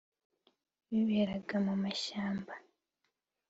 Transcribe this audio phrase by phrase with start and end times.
[0.89, 2.53] biberaga mu mashyamba